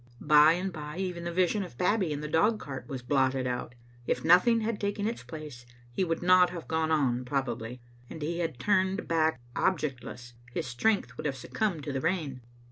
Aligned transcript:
By 0.25 0.53
and 0.53 0.73
by 0.73 0.97
even 0.97 1.25
the 1.25 1.31
vision 1.31 1.61
of 1.61 1.77
Babbie 1.77 2.11
in 2.11 2.21
the 2.21 2.27
dogcart 2.27 2.87
was 2.87 3.03
blotted 3.03 3.45
out. 3.45 3.75
If 4.07 4.23
nothing 4.25 4.61
had 4.61 4.81
taken 4.81 5.05
its 5.07 5.21
place, 5.21 5.63
he 5.93 6.03
would 6.03 6.23
not 6.23 6.49
have 6.49 6.67
gone 6.67 6.89
on 6.89 7.23
probably; 7.23 7.81
and 8.09 8.19
had 8.23 8.27
he 8.27 8.47
turned 8.57 9.07
back 9.07 9.39
objectless, 9.55 10.33
his 10.53 10.65
strength 10.65 11.17
would 11.17 11.27
have 11.27 11.37
succumbed 11.37 11.83
to 11.83 11.93
the 11.93 12.01
rain. 12.01 12.41